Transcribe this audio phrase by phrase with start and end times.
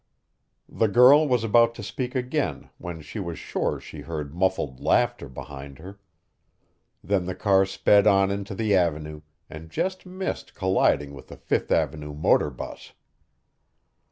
[0.67, 5.29] The girl was about to speak again when she was sure she heard muffled laughter
[5.29, 5.99] behind her.
[7.03, 11.69] Then the car sped on into the avenue and just missed colliding with a Fifth
[11.71, 12.93] avenue motor 'bus.